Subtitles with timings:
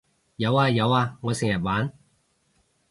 [0.37, 1.93] 有呀有呀我成日玩